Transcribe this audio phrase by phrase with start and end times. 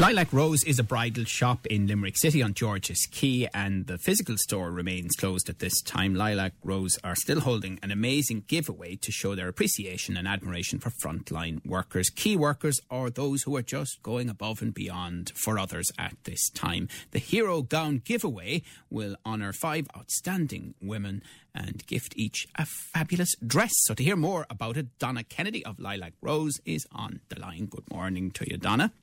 [0.00, 4.38] Lilac Rose is a bridal shop in Limerick City on George's Quay, and the physical
[4.38, 6.14] store remains closed at this time.
[6.14, 10.88] Lilac Rose are still holding an amazing giveaway to show their appreciation and admiration for
[10.88, 15.90] frontline workers, key workers, or those who are just going above and beyond for others
[15.98, 16.88] at this time.
[17.10, 21.22] The Hero Gown giveaway will honour five outstanding women
[21.54, 23.72] and gift each a fabulous dress.
[23.82, 27.66] So, to hear more about it, Donna Kennedy of Lilac Rose is on the line.
[27.66, 28.94] Good morning to you, Donna.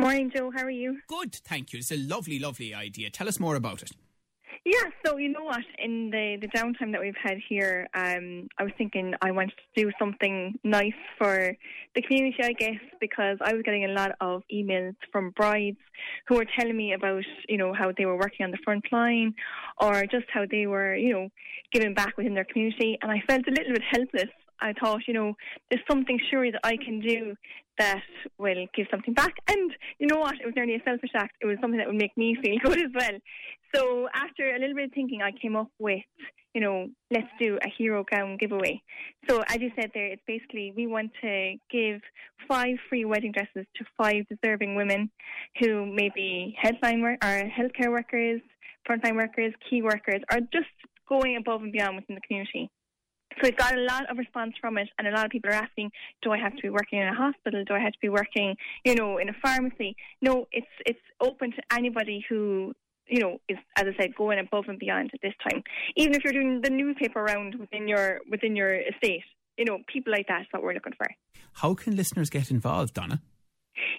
[0.00, 0.50] Morning, Joe.
[0.50, 0.98] How are you?
[1.08, 1.78] Good, thank you.
[1.80, 3.10] It's a lovely, lovely idea.
[3.10, 3.90] Tell us more about it.
[4.64, 5.60] Yeah, so you know what?
[5.78, 9.82] In the, the downtime that we've had here, um, I was thinking I wanted to
[9.84, 11.54] do something nice for
[11.94, 15.76] the community, I guess, because I was getting a lot of emails from brides
[16.28, 19.34] who were telling me about, you know, how they were working on the front line
[19.78, 21.28] or just how they were, you know,
[21.74, 22.98] giving back within their community.
[23.02, 25.34] And I felt a little bit helpless I thought, you know,
[25.70, 27.34] there's something sure that I can do
[27.78, 28.02] that
[28.38, 29.34] will give something back.
[29.48, 30.34] And you know what?
[30.34, 31.36] It was nearly a selfish act.
[31.40, 33.18] It was something that would make me feel good as well.
[33.74, 36.02] So after a little bit of thinking, I came up with,
[36.54, 38.82] you know, let's do a hero gown giveaway.
[39.28, 42.00] So as you said there, it's basically we want to give
[42.48, 45.10] five free wedding dresses to five deserving women
[45.60, 48.40] who may be headline work or healthcare workers,
[48.88, 50.68] frontline workers, key workers, or just
[51.08, 52.70] going above and beyond within the community.
[53.36, 55.54] So we've got a lot of response from it, and a lot of people are
[55.54, 55.92] asking,
[56.22, 57.64] "Do I have to be working in a hospital?
[57.64, 61.52] Do I have to be working, you know, in a pharmacy?" No, it's it's open
[61.52, 62.74] to anybody who
[63.06, 65.62] you know is, as I said, going above and beyond at this time.
[65.96, 69.22] Even if you're doing the newspaper round within your within your estate,
[69.56, 71.08] you know, people like that is what we're looking for.
[71.54, 73.20] How can listeners get involved, Donna?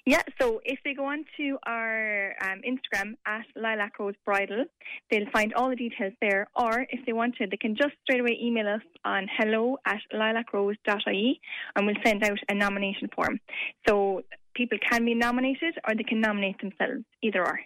[0.06, 4.66] Yeah, so if they go on to our um, Instagram at Lilac Rose Bridal,
[5.10, 6.48] they'll find all the details there.
[6.56, 10.02] Or if they want to, they can just straight away email us on hello at
[10.14, 11.42] lilacrose.ie
[11.76, 13.40] and we'll send out a nomination form.
[13.88, 14.24] So
[14.56, 17.60] people can be nominated or they can nominate themselves, either or.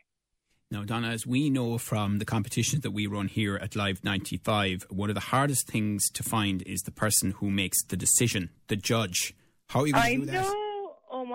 [0.71, 4.87] Now, Donna, as we know from the competitions that we run here at Live 95,
[4.89, 8.75] one of the hardest things to find is the person who makes the decision, the
[8.75, 9.35] judge.
[9.69, 10.43] How are you going to do that?
[10.43, 10.64] Know.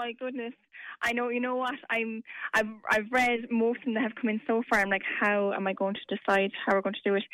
[0.00, 0.54] My goodness.
[1.02, 1.74] I know, you know what?
[1.90, 2.22] I'm,
[2.54, 4.80] I've, I've read most of them that have come in so far.
[4.80, 7.24] I'm like, how am I going to decide how we're going to do it?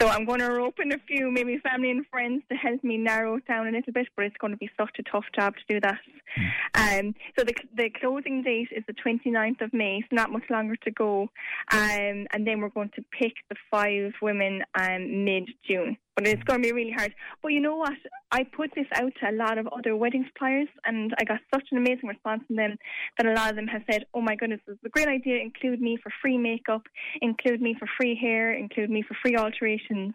[0.00, 2.96] So I'm going to rope in a few, maybe family and friends, to help me
[2.96, 4.08] narrow it down a little bit.
[4.16, 6.00] But it's going to be such a tough job to do that.
[6.34, 7.06] Hmm.
[7.06, 10.74] Um, so the the closing date is the 29th of May, so not much longer
[10.74, 11.28] to go.
[11.70, 16.42] Um, and then we're going to pick the five women um, mid June but it's
[16.44, 17.14] going to be really hard.
[17.42, 17.92] But you know what?
[18.32, 21.68] I put this out to a lot of other wedding suppliers, and I got such
[21.70, 22.76] an amazing response from them
[23.18, 25.36] that a lot of them have said, "Oh my goodness, this is a great idea.
[25.40, 26.82] Include me for free makeup,
[27.20, 30.14] include me for free hair, include me for free alterations."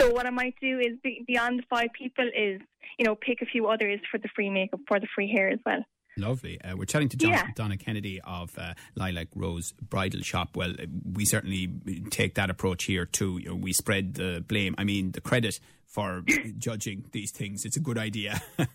[0.00, 0.96] So what I might do is
[1.26, 2.60] beyond the five people is,
[2.98, 5.58] you know, pick a few others for the free makeup, for the free hair as
[5.66, 5.84] well.
[6.20, 6.60] Lovely.
[6.60, 7.46] Uh, we're chatting to John, yeah.
[7.54, 10.56] Donna Kennedy of uh, Lilac Rose Bridal Shop.
[10.56, 10.74] Well,
[11.12, 11.72] we certainly
[12.10, 13.38] take that approach here too.
[13.38, 14.74] You know, we spread the blame.
[14.78, 16.22] I mean, the credit for
[16.58, 17.64] judging these things.
[17.64, 18.40] It's a good idea.
[18.58, 18.66] uh,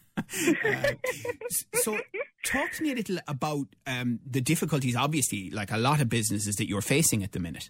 [1.76, 2.00] so,
[2.44, 4.96] talk to me a little about um, the difficulties.
[4.96, 7.70] Obviously, like a lot of businesses that you're facing at the minute.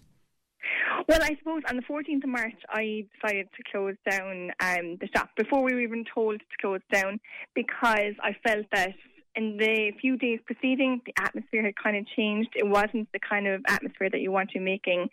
[1.08, 5.08] Well, I suppose on the 14th of March, I decided to close down um, the
[5.14, 7.20] shop before we were even told to close down
[7.54, 8.94] because I felt that
[9.36, 12.50] in the few days preceding, the atmosphere had kind of changed.
[12.56, 15.08] It wasn't the kind of atmosphere that you want to be making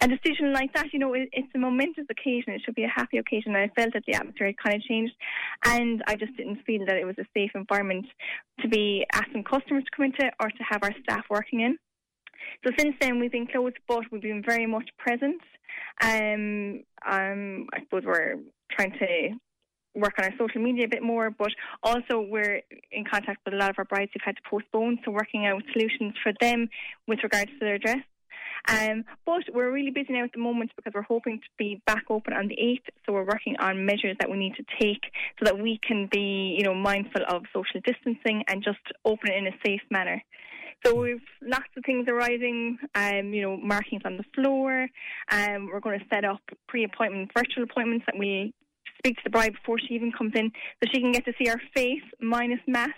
[0.00, 0.92] a decision like that.
[0.92, 2.52] You know, it, it's a momentous occasion.
[2.52, 3.54] It should be a happy occasion.
[3.54, 5.14] And I felt that the atmosphere had kind of changed,
[5.64, 8.06] and I just didn't feel that it was a safe environment
[8.60, 11.76] to be asking customers to come into or to have our staff working in.
[12.64, 15.40] So since then, we've been closed, but we've been very much present.
[16.00, 18.36] Um, um, I suppose we're
[18.70, 19.30] trying to
[19.94, 22.60] work on our social media a bit more, but also we're
[22.90, 25.62] in contact with a lot of our brides who've had to postpone, so working out
[25.72, 26.68] solutions for them
[27.06, 28.02] with regards to their dress.
[28.66, 32.04] Um, but we're really busy now at the moment because we're hoping to be back
[32.08, 32.88] open on the 8th.
[33.04, 35.02] So we're working on measures that we need to take
[35.38, 39.36] so that we can be, you know, mindful of social distancing and just open it
[39.36, 40.22] in a safe manner.
[40.84, 44.86] So we've lots of things arising, um, you know, markings on the floor.
[45.30, 48.52] Um, we're going to set up pre-appointment virtual appointments that we
[49.04, 50.50] speak to the bride before she even comes in,
[50.82, 52.94] so she can get to see her face minus mask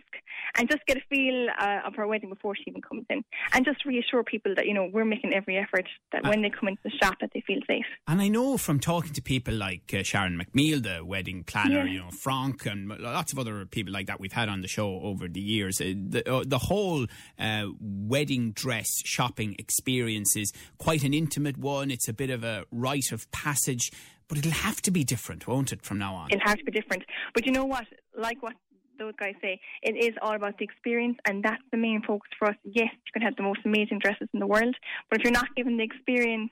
[0.57, 3.65] and just get a feel uh, of her wedding before she even comes in, and
[3.65, 6.81] just reassure people that you know we're making every effort that when they come into
[6.85, 7.85] the shop that they feel safe.
[8.07, 11.93] And I know from talking to people like uh, Sharon McNeil, the wedding planner, Yeah.
[11.93, 15.01] you know Frank, and lots of other people like that we've had on the show
[15.03, 15.81] over the years.
[15.81, 17.07] Uh, the, uh, the whole
[17.39, 21.91] uh, wedding dress shopping experience is quite an intimate one.
[21.91, 23.91] It's a bit of a rite of passage,
[24.29, 26.31] but it'll have to be different, won't it, from now on?
[26.31, 27.05] It'll have to be different.
[27.35, 27.87] But you know what?
[28.17, 28.55] Like what
[28.99, 32.49] those guys say, it is all about the experience, and that's the main focus for
[32.49, 32.57] us.
[32.65, 34.75] Yes, you can have the most amazing dresses in the world,
[35.11, 36.51] but if you're not giving the experience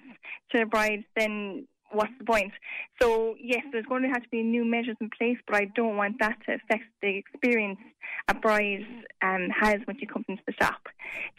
[0.52, 2.52] to the bride, then what's the point?
[3.00, 5.96] So, yes, there's going to have to be new measures in place, but I don't
[5.96, 7.78] want that to affect the experience
[8.28, 8.86] a bride
[9.22, 10.80] um, has when she comes into the shop.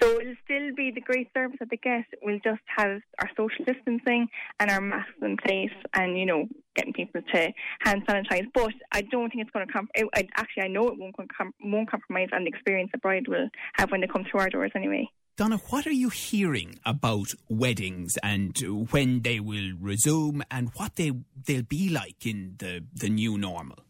[0.01, 2.05] So it'll still be the great service that they get.
[2.21, 4.27] We'll just have our social distancing
[4.59, 8.47] and our masks in place and, you know, getting people to hand sanitize.
[8.53, 11.89] But I don't think it's going to I, actually, I know it won't, com- won't
[11.89, 15.09] compromise on the experience the bride will have when they come through our doors anyway.
[15.37, 18.57] Donna, what are you hearing about weddings and
[18.91, 21.11] when they will resume and what they
[21.45, 23.84] they'll be like in the, the new normal?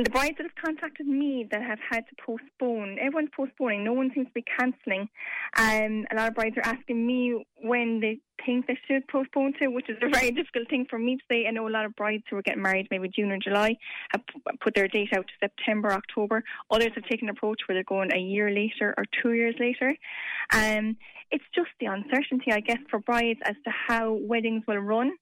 [0.00, 3.84] Well, the brides that have contacted me that have had to postpone, everyone's postponing.
[3.84, 5.10] No one seems to be cancelling.
[5.58, 9.68] Um, a lot of brides are asking me when they think they should postpone to,
[9.68, 11.46] which is a very difficult thing for me to say.
[11.46, 13.76] I know a lot of brides who are getting married maybe June or July
[14.12, 14.22] have
[14.62, 16.44] put their date out to September, October.
[16.70, 19.94] Others have taken an approach where they're going a year later or two years later.
[20.54, 20.96] Um,
[21.30, 25.12] it's just the uncertainty, I guess, for brides as to how weddings will run.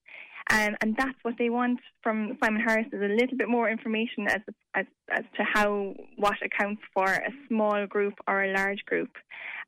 [0.50, 4.26] Um, and that's what they want from Simon Harris is a little bit more information
[4.28, 4.40] as,
[4.74, 9.10] as as to how what accounts for a small group or a large group.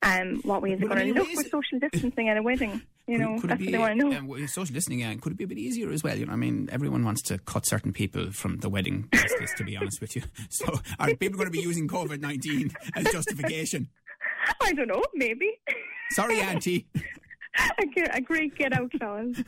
[0.02, 2.80] Um, what way is it going to look for social distancing at a wedding?
[3.06, 4.34] You know, could that's it what be, they want to know.
[4.36, 6.16] um, social listening, uh, could it be a bit easier as well?
[6.16, 9.64] You know, I mean, everyone wants to cut certain people from the wedding business, to
[9.64, 10.22] be honest with you.
[10.48, 13.88] So, are people going to be using COVID 19 as justification?
[14.62, 15.58] I don't know, maybe.
[16.12, 16.86] Sorry, Auntie.
[18.14, 19.42] A, great get out clause.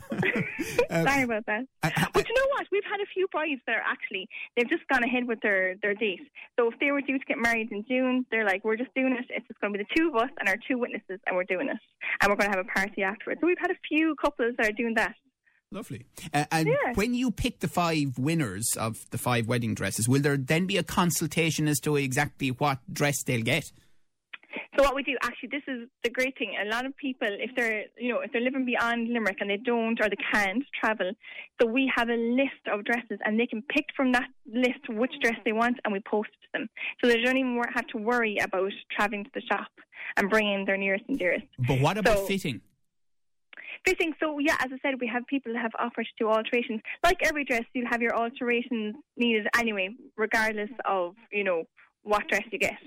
[0.89, 1.65] Um, Sorry about that.
[1.81, 2.67] I- I- but you know what?
[2.71, 5.93] We've had a few brides that are actually they've just gone ahead with their their
[5.95, 6.21] date.
[6.59, 9.13] So if they were due to get married in June, they're like, we're just doing
[9.13, 9.25] it.
[9.29, 11.43] It's just going to be the two of us and our two witnesses, and we're
[11.45, 11.77] doing it,
[12.21, 13.41] and we're going to have a party afterwards.
[13.41, 15.15] So we've had a few couples that are doing that.
[15.71, 16.05] Lovely.
[16.33, 16.93] Uh, and Yeah.
[16.93, 20.77] when you pick the five winners of the five wedding dresses, will there then be
[20.77, 23.63] a consultation as to exactly what dress they'll get?
[24.75, 26.55] So what we do, actually, this is the great thing.
[26.59, 29.57] A lot of people, if they're, you know, if they're living beyond Limerick and they
[29.57, 31.11] don't or they can't travel,
[31.61, 35.13] so we have a list of dresses and they can pick from that list which
[35.21, 36.69] dress they want and we post it to them.
[37.03, 39.69] So they don't even have to worry about traveling to the shop
[40.17, 41.45] and bringing their nearest and dearest.
[41.67, 42.61] But what about So- fitting?
[43.85, 46.79] Fitting, so yeah, as I said, we have people that have offered to do alterations.
[47.03, 51.65] Like every dress, you'll have your alterations needed anyway, regardless of, you know,
[52.03, 52.77] what dress you get.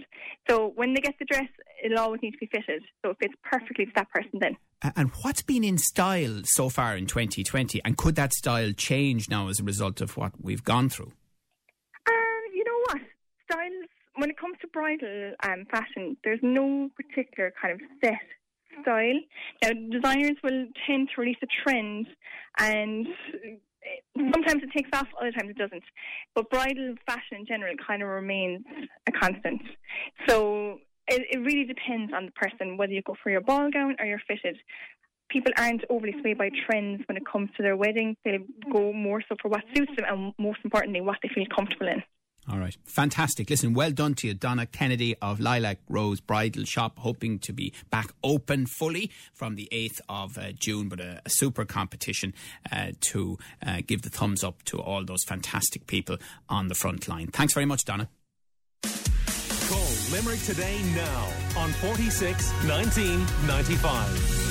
[0.49, 1.49] So when they get the dress,
[1.85, 2.85] it'll always need to be fitted.
[3.05, 4.57] So it fits perfectly to that person then.
[4.95, 7.81] And what's been in style so far in 2020?
[7.85, 11.13] And could that style change now as a result of what we've gone through?
[12.09, 13.01] Um, you know what?
[13.51, 18.21] Styles, when it comes to bridal um, fashion, there's no particular kind of set
[18.83, 19.21] style.
[19.63, 22.07] Now, designers will tend to release a trend,
[22.59, 23.07] and
[24.17, 25.83] sometimes it takes off, other times it doesn't.
[26.35, 28.65] But bridal fashion in general kind of remains
[29.07, 29.63] a constant.
[30.29, 30.79] So
[31.09, 34.07] it, it really depends on the person, whether you go for your ball gown or
[34.07, 34.57] your fitted.
[35.29, 38.17] People aren't overly swayed by trends when it comes to their wedding.
[38.25, 38.39] They
[38.73, 42.03] go more so for what suits them and, most importantly, what they feel comfortable in.
[42.51, 42.77] All right.
[42.85, 43.51] Fantastic.
[43.51, 47.73] Listen, well done to you, Donna Kennedy of Lilac Rose Bridal Shop, hoping to be
[47.91, 52.35] back open fully from the 8th of uh, June, but a, a super competition
[52.71, 56.19] uh, to uh, give the thumbs up to all those fantastic people
[56.49, 57.29] on the front line.
[57.29, 58.09] Thanks very much, Donna.
[59.69, 64.46] Call Limerick today now on 46 19 95.